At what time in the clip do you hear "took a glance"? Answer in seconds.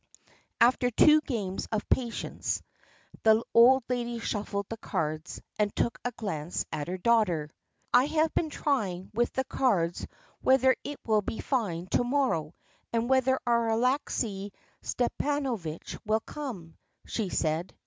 5.75-6.65